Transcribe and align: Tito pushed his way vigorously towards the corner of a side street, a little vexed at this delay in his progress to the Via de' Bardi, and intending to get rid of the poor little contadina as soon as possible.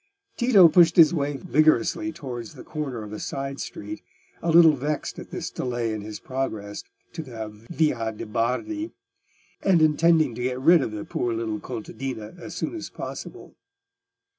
Tito 0.35 0.67
pushed 0.67 0.95
his 0.95 1.13
way 1.13 1.37
vigorously 1.37 2.11
towards 2.11 2.55
the 2.55 2.63
corner 2.63 3.03
of 3.03 3.13
a 3.13 3.19
side 3.19 3.59
street, 3.59 4.01
a 4.41 4.49
little 4.49 4.75
vexed 4.75 5.19
at 5.19 5.29
this 5.29 5.51
delay 5.51 5.93
in 5.93 6.01
his 6.01 6.19
progress 6.19 6.83
to 7.13 7.21
the 7.21 7.67
Via 7.69 8.11
de' 8.11 8.25
Bardi, 8.25 8.89
and 9.61 9.79
intending 9.79 10.33
to 10.33 10.41
get 10.41 10.59
rid 10.59 10.81
of 10.81 10.89
the 10.89 11.05
poor 11.05 11.35
little 11.35 11.59
contadina 11.59 12.33
as 12.39 12.55
soon 12.55 12.73
as 12.73 12.89
possible. 12.89 13.53